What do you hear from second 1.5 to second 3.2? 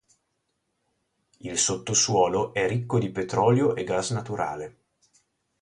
sottosuolo è ricco di